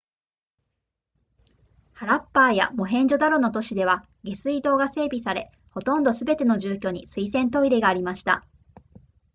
[1.93, 8.43] ハラッパーやモヘンジョダロの都市では下水道が整備されほとんどすべての住居に水洗トイレがありました